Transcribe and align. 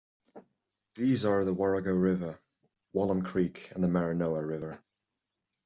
These 0.95 1.25
are 1.25 1.45
the 1.45 1.53
Warrego 1.53 1.93
River, 1.93 2.39
Wallam 2.95 3.21
Creek 3.23 3.71
and 3.75 3.83
the 3.83 3.87
Maranoa 3.87 4.41
River. 4.43 4.79